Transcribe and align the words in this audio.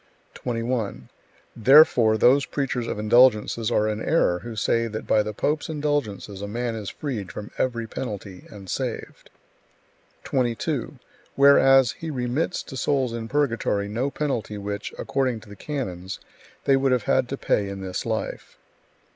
21. 0.33 1.09
Therefore 1.55 2.17
those 2.17 2.47
preachers 2.47 2.87
of 2.87 2.97
indulgences 2.97 3.69
are 3.69 3.87
in 3.87 4.01
error, 4.01 4.39
who 4.39 4.55
say 4.55 4.87
that 4.87 5.05
by 5.05 5.21
the 5.21 5.31
pope's 5.31 5.69
indulgences 5.69 6.41
a 6.41 6.47
man 6.47 6.73
is 6.73 6.89
freed 6.89 7.31
from 7.31 7.51
every 7.59 7.85
penalty, 7.85 8.45
and 8.49 8.67
saved; 8.67 9.29
22. 10.23 10.97
Whereas 11.35 11.91
he 11.91 12.09
remits 12.09 12.63
to 12.63 12.75
souls 12.75 13.13
in 13.13 13.27
purgatory 13.27 13.87
no 13.87 14.09
penalty 14.09 14.57
which, 14.57 14.91
according 14.97 15.39
to 15.41 15.49
the 15.49 15.55
canons, 15.55 16.19
they 16.65 16.75
would 16.75 16.91
have 16.91 17.03
had 17.03 17.29
to 17.29 17.37
pay 17.37 17.69
in 17.69 17.81
this 17.81 18.03
life. 18.03 18.57